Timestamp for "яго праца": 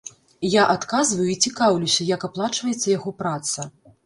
2.97-3.69